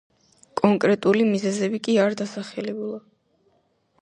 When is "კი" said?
1.89-1.99